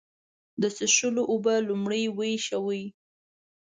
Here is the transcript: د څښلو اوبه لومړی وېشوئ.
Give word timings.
د 0.61 0.63
څښلو 0.75 1.23
اوبه 1.31 1.55
لومړی 1.69 2.03
وېشوئ. 2.17 2.83